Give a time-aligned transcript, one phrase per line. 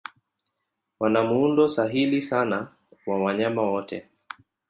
[0.99, 2.67] Wana muundo sahili sana
[3.07, 4.05] wa wanyama wote.